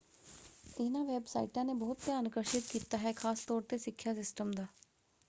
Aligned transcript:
ਇਹਨਾਂ 0.77 1.03
ਵੈੱਬਸਾਈਟਾਂ 1.05 1.65
ਨੇ 1.65 1.73
ਬਹੁਤ 1.75 1.99
ਧਿਆਨ 2.05 2.27
ਆਕਰਸ਼ਿਤ 2.27 2.67
ਕੀਤਾ 2.67 2.97
ਹੈ 2.97 3.13
ਖ਼ਾਸ 3.13 3.45
ਤੌਰ 3.45 3.61
'ਤੇ 3.63 3.77
ਸਿੱਖਿਆ 3.77 4.13
ਸਿਸਟਮ 4.13 4.51
ਦਾ। 4.51 4.67